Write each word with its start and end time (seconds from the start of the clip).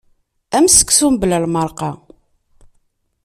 Am 0.57 0.65
seksu 0.75 1.05
mebla 1.11 1.37
lmerqa. 1.43 1.91